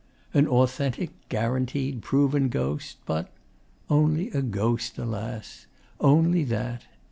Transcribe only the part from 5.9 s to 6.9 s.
Only that.